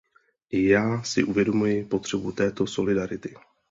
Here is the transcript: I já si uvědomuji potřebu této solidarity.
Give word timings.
I 0.49 0.67
já 0.67 1.03
si 1.03 1.23
uvědomuji 1.23 1.85
potřebu 1.85 2.31
této 2.31 2.67
solidarity. 2.67 3.35